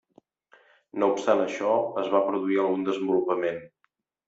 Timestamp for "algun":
2.65-2.89